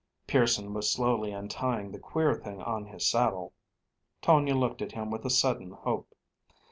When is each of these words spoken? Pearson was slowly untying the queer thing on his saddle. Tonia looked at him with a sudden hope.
Pearson 0.25 0.73
was 0.73 0.91
slowly 0.91 1.31
untying 1.31 1.91
the 1.91 1.99
queer 1.99 2.33
thing 2.33 2.59
on 2.59 2.85
his 2.87 3.05
saddle. 3.05 3.53
Tonia 4.19 4.55
looked 4.55 4.81
at 4.81 4.93
him 4.93 5.11
with 5.11 5.25
a 5.25 5.29
sudden 5.29 5.69
hope. 5.73 6.15